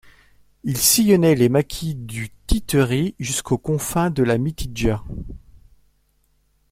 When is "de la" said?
4.09-4.39